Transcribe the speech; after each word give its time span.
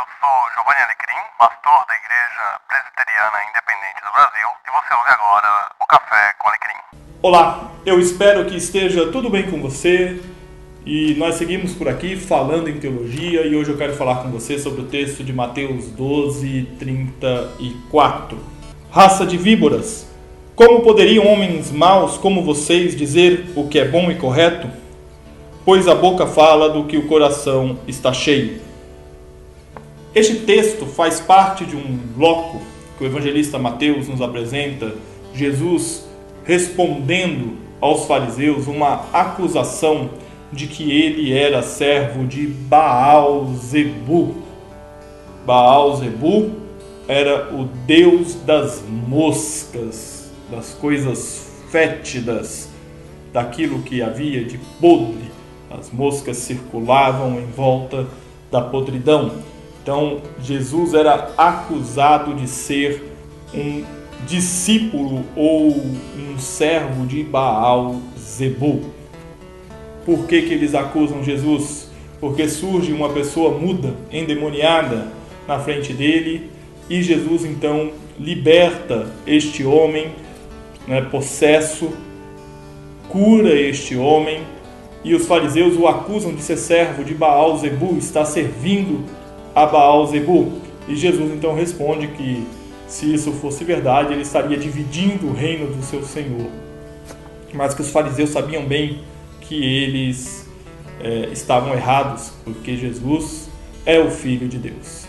eu 0.00 0.06
sou 0.18 0.54
Giovanni 0.54 0.80
Alecrim, 0.80 1.20
pastor 1.38 1.84
da 1.86 1.94
Igreja 1.94 2.58
Presbiteriana 2.66 3.38
Independente 3.50 4.00
do 4.00 4.12
Brasil, 4.16 4.48
e 4.64 4.70
você 4.72 4.94
ouve 4.94 5.10
agora 5.10 5.72
o 5.78 5.86
Café 5.86 6.32
com 6.38 6.48
Alecrim. 6.48 6.80
Olá, 7.20 7.70
eu 7.84 8.00
espero 8.00 8.46
que 8.46 8.56
esteja 8.56 9.12
tudo 9.12 9.28
bem 9.28 9.50
com 9.50 9.60
você 9.60 10.18
e 10.86 11.14
nós 11.16 11.34
seguimos 11.34 11.74
por 11.74 11.86
aqui 11.86 12.16
falando 12.16 12.70
em 12.70 12.80
teologia 12.80 13.46
e 13.46 13.54
hoje 13.54 13.72
eu 13.72 13.76
quero 13.76 13.94
falar 13.94 14.22
com 14.22 14.30
você 14.30 14.58
sobre 14.58 14.80
o 14.80 14.86
texto 14.86 15.22
de 15.22 15.34
Mateus 15.34 15.90
12, 15.90 16.62
34. 16.78 18.38
Raça 18.90 19.26
de 19.26 19.36
víboras, 19.36 20.10
como 20.56 20.80
poderiam 20.80 21.26
homens 21.26 21.70
maus 21.70 22.16
como 22.16 22.42
vocês 22.42 22.96
dizer 22.96 23.52
o 23.54 23.68
que 23.68 23.78
é 23.78 23.84
bom 23.84 24.10
e 24.10 24.14
correto? 24.14 24.66
Pois 25.62 25.86
a 25.86 25.94
boca 25.94 26.26
fala 26.26 26.70
do 26.70 26.84
que 26.84 26.96
o 26.96 27.06
coração 27.06 27.78
está 27.86 28.14
cheio. 28.14 28.69
Este 30.12 30.34
texto 30.40 30.86
faz 30.86 31.20
parte 31.20 31.64
de 31.64 31.76
um 31.76 31.96
bloco 32.16 32.60
que 32.98 33.04
o 33.04 33.06
evangelista 33.06 33.60
Mateus 33.60 34.08
nos 34.08 34.20
apresenta, 34.20 34.94
Jesus 35.32 36.04
respondendo 36.44 37.56
aos 37.80 38.06
fariseus 38.06 38.66
uma 38.66 39.06
acusação 39.12 40.10
de 40.52 40.66
que 40.66 40.90
ele 40.90 41.32
era 41.32 41.62
servo 41.62 42.26
de 42.26 42.44
Baal 42.44 43.54
Zebu. 43.54 44.34
Baal 45.46 45.96
Zebu 45.96 46.50
era 47.06 47.54
o 47.54 47.66
deus 47.86 48.34
das 48.34 48.82
moscas, 48.88 50.28
das 50.50 50.74
coisas 50.74 51.52
fétidas, 51.70 52.68
daquilo 53.32 53.82
que 53.82 54.02
havia 54.02 54.44
de 54.44 54.58
podre. 54.80 55.30
As 55.70 55.92
moscas 55.92 56.38
circulavam 56.38 57.38
em 57.38 57.46
volta 57.46 58.08
da 58.50 58.60
podridão. 58.60 59.30
Então, 59.90 60.22
Jesus 60.40 60.94
era 60.94 61.32
acusado 61.36 62.32
de 62.34 62.46
ser 62.46 63.12
um 63.52 63.82
discípulo 64.24 65.24
ou 65.34 65.70
um 65.72 66.38
servo 66.38 67.04
de 67.08 67.24
Baal 67.24 68.00
Zebu. 68.16 68.82
Por 70.06 70.28
que, 70.28 70.42
que 70.42 70.54
eles 70.54 70.76
acusam 70.76 71.24
Jesus? 71.24 71.90
Porque 72.20 72.48
surge 72.48 72.92
uma 72.92 73.08
pessoa 73.08 73.58
muda, 73.58 73.96
endemoniada 74.12 75.08
na 75.48 75.58
frente 75.58 75.92
dele 75.92 76.48
e 76.88 77.02
Jesus 77.02 77.44
então 77.44 77.90
liberta 78.16 79.08
este 79.26 79.64
homem, 79.64 80.12
né, 80.86 81.00
possesso, 81.00 81.90
cura 83.08 83.60
este 83.60 83.96
homem 83.96 84.42
e 85.02 85.16
os 85.16 85.26
fariseus 85.26 85.76
o 85.76 85.88
acusam 85.88 86.32
de 86.32 86.42
ser 86.42 86.58
servo 86.58 87.02
de 87.02 87.12
Baal 87.12 87.58
Zebu, 87.58 87.98
está 87.98 88.24
servindo 88.24 89.04
a 89.54 89.66
Baal 89.66 90.06
Zebu. 90.06 90.60
E 90.88 90.96
Jesus 90.96 91.32
então 91.32 91.54
responde 91.54 92.08
que 92.08 92.46
se 92.86 93.12
isso 93.14 93.32
fosse 93.32 93.62
verdade, 93.62 94.12
ele 94.12 94.22
estaria 94.22 94.56
dividindo 94.56 95.28
o 95.28 95.32
reino 95.32 95.66
do 95.68 95.82
seu 95.82 96.02
Senhor. 96.02 96.50
Mas 97.54 97.74
que 97.74 97.82
os 97.82 97.90
fariseus 97.90 98.30
sabiam 98.30 98.64
bem 98.66 99.00
que 99.40 99.64
eles 99.64 100.48
é, 101.00 101.28
estavam 101.32 101.72
errados, 101.72 102.32
porque 102.44 102.76
Jesus 102.76 103.48
é 103.86 103.98
o 103.98 104.10
Filho 104.10 104.48
de 104.48 104.58
Deus. 104.58 105.06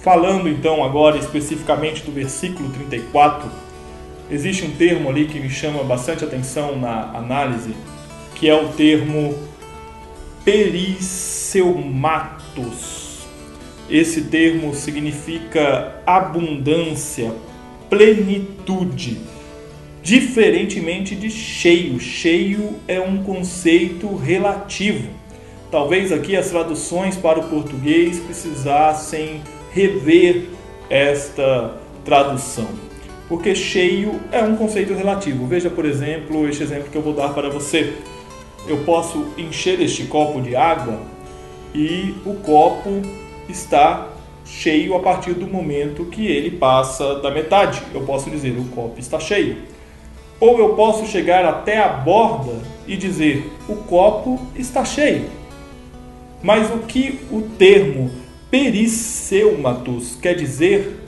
Falando 0.00 0.48
então 0.48 0.84
agora 0.84 1.16
especificamente 1.16 2.02
do 2.02 2.12
versículo 2.12 2.68
34, 2.70 3.50
existe 4.30 4.64
um 4.64 4.70
termo 4.72 5.08
ali 5.08 5.26
que 5.26 5.40
me 5.40 5.48
chama 5.48 5.82
bastante 5.82 6.24
atenção 6.24 6.78
na 6.78 7.10
análise, 7.16 7.74
que 8.34 8.48
é 8.48 8.54
o 8.54 8.68
termo 8.68 9.34
perisseumatos. 10.44 13.24
Esse 13.88 14.22
termo 14.22 14.74
significa 14.74 16.02
abundância, 16.06 17.32
plenitude 17.88 19.34
diferentemente 20.04 21.16
de 21.16 21.30
cheio. 21.30 21.98
Cheio 21.98 22.74
é 22.86 23.00
um 23.00 23.24
conceito 23.24 24.14
relativo. 24.14 25.08
Talvez 25.70 26.12
aqui 26.12 26.36
as 26.36 26.50
traduções 26.50 27.16
para 27.16 27.40
o 27.40 27.48
português 27.48 28.20
precisassem 28.20 29.40
rever 29.72 30.44
esta 30.90 31.78
tradução. 32.04 32.68
Porque 33.26 33.54
cheio 33.54 34.20
é 34.30 34.42
um 34.42 34.54
conceito 34.54 34.92
relativo. 34.92 35.46
Veja, 35.46 35.70
por 35.70 35.86
exemplo, 35.86 36.46
este 36.46 36.62
exemplo 36.62 36.90
que 36.92 36.96
eu 36.96 37.02
vou 37.02 37.14
dar 37.14 37.30
para 37.30 37.48
você. 37.48 37.94
Eu 38.66 38.78
posso 38.84 39.26
encher 39.36 39.80
este 39.80 40.04
copo 40.04 40.40
de 40.40 40.56
água 40.56 41.00
e 41.74 42.14
o 42.24 42.34
copo 42.34 43.02
está 43.48 44.08
cheio 44.44 44.94
a 44.94 45.00
partir 45.00 45.34
do 45.34 45.46
momento 45.46 46.04
que 46.06 46.26
ele 46.26 46.52
passa 46.52 47.16
da 47.16 47.30
metade. 47.30 47.82
Eu 47.92 48.02
posso 48.02 48.30
dizer 48.30 48.56
o 48.58 48.64
copo 48.66 48.98
está 48.98 49.20
cheio. 49.20 49.58
Ou 50.40 50.58
eu 50.58 50.74
posso 50.74 51.06
chegar 51.06 51.44
até 51.44 51.78
a 51.78 51.88
borda 51.88 52.60
e 52.86 52.96
dizer 52.96 53.50
o 53.68 53.76
copo 53.76 54.40
está 54.56 54.84
cheio. 54.84 55.28
Mas 56.42 56.70
o 56.70 56.78
que 56.80 57.20
o 57.30 57.42
termo 57.42 58.10
perisseumatos 58.50 60.16
quer 60.20 60.34
dizer 60.34 61.00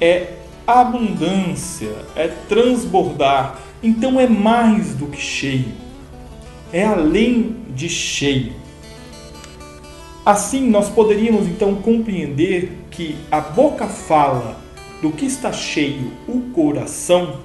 é 0.00 0.34
abundância, 0.66 1.92
é 2.16 2.28
transbordar. 2.48 3.58
Então 3.82 4.18
é 4.18 4.26
mais 4.26 4.94
do 4.94 5.06
que 5.06 5.20
cheio, 5.20 5.72
é 6.74 6.84
além 6.84 7.56
de 7.70 7.88
cheio. 7.88 8.52
Assim, 10.26 10.68
nós 10.68 10.90
poderíamos 10.90 11.46
então 11.46 11.74
compreender 11.76 12.72
que 12.90 13.16
a 13.30 13.40
boca 13.40 13.86
fala 13.86 14.58
do 15.00 15.10
que 15.10 15.24
está 15.24 15.52
cheio 15.52 16.12
o 16.28 16.40
coração 16.52 17.38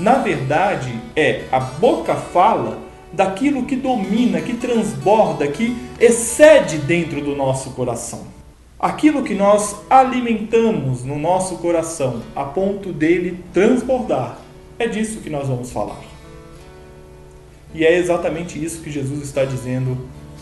na 0.00 0.14
verdade, 0.14 0.94
é 1.14 1.44
a 1.52 1.60
boca 1.60 2.14
fala 2.14 2.78
daquilo 3.12 3.64
que 3.64 3.76
domina, 3.76 4.40
que 4.40 4.54
transborda, 4.54 5.46
que 5.46 5.76
excede 6.00 6.78
dentro 6.78 7.20
do 7.20 7.36
nosso 7.36 7.72
coração. 7.72 8.24
Aquilo 8.78 9.22
que 9.22 9.34
nós 9.34 9.76
alimentamos 9.90 11.04
no 11.04 11.18
nosso 11.18 11.58
coração 11.58 12.22
a 12.34 12.44
ponto 12.44 12.94
dele 12.94 13.44
transbordar. 13.52 14.38
É 14.78 14.88
disso 14.88 15.20
que 15.20 15.28
nós 15.28 15.48
vamos 15.48 15.70
falar. 15.70 16.09
E 17.74 17.84
é 17.84 17.96
exatamente 17.96 18.62
isso 18.62 18.82
que 18.82 18.90
Jesus 18.90 19.22
está 19.22 19.44
dizendo 19.44 19.96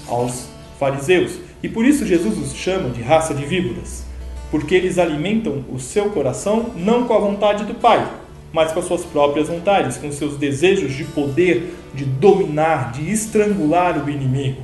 aos 0.06 0.49
fariseus. 0.78 1.33
E 1.62 1.69
por 1.69 1.84
isso 1.84 2.06
Jesus 2.06 2.39
os 2.39 2.55
chama 2.55 2.91
de 2.91 3.03
raça 3.03 3.34
de 3.34 3.44
víboras, 3.44 4.05
porque 4.50 4.75
eles 4.75 4.99
alimentam 4.99 5.65
o 5.72 5.78
seu 5.78 6.11
coração 6.11 6.71
não 6.77 7.05
com 7.06 7.15
a 7.15 7.19
vontade 7.19 7.65
do 7.65 7.75
Pai, 7.75 8.09
mas 8.53 8.72
com 8.72 8.81
as 8.81 8.87
suas 8.87 9.05
próprias 9.05 9.49
vontades, 9.49 9.99
com 9.99 10.11
seus 10.11 10.37
desejos 10.37 10.93
de 10.94 11.05
poder, 11.05 11.75
de 11.94 12.05
dominar, 12.05 12.93
de 12.93 13.11
estrangular 13.11 14.03
o 14.05 14.09
inimigo. 14.09 14.62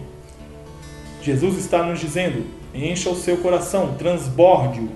Jesus 1.21 1.59
está 1.59 1.83
nos 1.83 2.01
dizendo: 2.01 2.45
encha 2.75 3.11
o 3.11 3.17
seu 3.17 3.37
coração, 3.39 3.95
transborde-o 3.99 4.89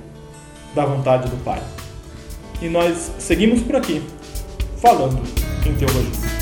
da 0.75 0.85
vontade 0.85 1.29
do 1.29 1.37
Pai. 1.45 1.63
E 2.61 2.69
nós 2.69 3.13
seguimos 3.19 3.61
por 3.63 3.77
aqui, 3.77 4.03
falando 4.81 5.21
em 5.67 5.75
teologia. 5.75 6.38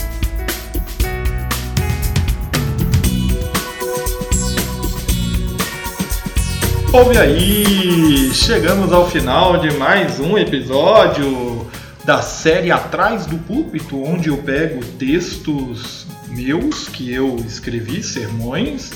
Ouve 6.96 7.18
aí, 7.18 8.30
chegamos 8.32 8.90
ao 8.90 9.06
final 9.10 9.58
de 9.58 9.70
mais 9.76 10.18
um 10.18 10.38
episódio 10.38 11.70
da 12.06 12.22
série 12.22 12.70
Atrás 12.70 13.26
do 13.26 13.36
Púlpito, 13.36 14.02
onde 14.02 14.30
eu 14.30 14.38
pego 14.38 14.82
textos 14.82 16.06
meus 16.28 16.88
que 16.88 17.12
eu 17.12 17.36
escrevi, 17.46 18.02
sermões, 18.02 18.92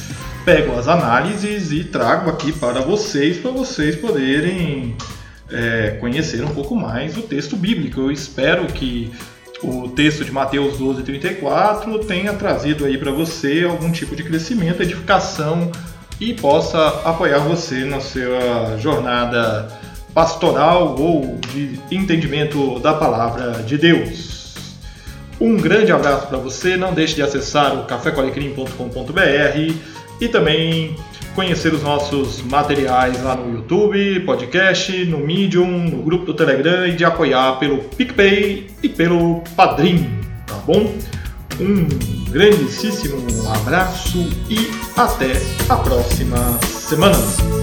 pego 0.46 0.78
as 0.78 0.88
análises 0.88 1.72
e 1.72 1.84
trago 1.84 2.30
aqui 2.30 2.52
para 2.52 2.80
vocês, 2.80 3.36
para 3.36 3.50
vocês 3.50 3.97
poderem 3.97 4.96
é, 5.50 5.98
conhecer 6.00 6.42
um 6.42 6.54
pouco 6.54 6.74
mais 6.74 7.18
o 7.18 7.22
texto 7.22 7.54
bíblico. 7.54 8.00
Eu 8.00 8.10
espero 8.10 8.64
que 8.68 9.12
o 9.62 9.91
texto 9.91 10.24
de 10.24 10.32
Mateus 10.32 10.78
12, 10.78 11.03
34 11.03 11.98
tenha 11.98 12.32
trazido 12.32 12.86
aí 12.86 12.96
para 12.96 13.12
você 13.12 13.66
algum 13.68 13.92
tipo 13.92 14.16
de 14.16 14.22
crescimento, 14.22 14.82
edificação 14.82 15.70
e 16.20 16.34
possa 16.34 17.00
apoiar 17.04 17.38
você 17.38 17.84
na 17.84 18.00
sua 18.00 18.76
jornada 18.78 19.68
pastoral 20.12 20.96
ou 20.98 21.38
de 21.52 21.80
entendimento 21.90 22.78
da 22.80 22.92
palavra 22.94 23.62
de 23.62 23.78
Deus. 23.78 24.40
Um 25.40 25.56
grande 25.56 25.90
abraço 25.90 26.26
para 26.26 26.36
você, 26.36 26.76
não 26.76 26.92
deixe 26.92 27.14
de 27.14 27.22
acessar 27.22 27.74
o 27.74 27.86
cafécolecrim.com.br 27.86 29.74
e 30.20 30.28
também 30.28 30.94
conhecer 31.34 31.72
os 31.72 31.82
nossos 31.82 32.42
materiais 32.42 33.22
lá 33.22 33.34
no 33.34 33.54
YouTube, 33.54 34.20
podcast, 34.20 35.04
no 35.06 35.18
Medium, 35.18 35.88
no 35.88 36.02
grupo 36.02 36.26
do 36.26 36.34
Telegram 36.34 36.86
e 36.86 36.92
de 36.92 37.04
apoiar 37.04 37.58
pelo 37.58 37.78
PicPay 37.78 38.66
e 38.82 38.88
pelo 38.88 39.42
Padrim, 39.56 40.10
tá 40.46 40.56
bom? 40.66 40.92
Um 41.58 42.19
grandíssimo 42.30 43.27
abraço 43.50 44.28
e 44.48 44.71
até 44.97 45.32
a 45.68 45.77
próxima 45.77 46.59
semana. 46.62 47.59